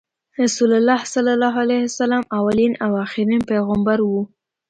[0.41, 1.15] رسول الله ص
[2.39, 4.21] اولین او اخرین پیغمبر وو۔